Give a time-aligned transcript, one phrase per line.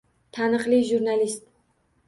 [0.37, 1.47] Taniqli jurnalist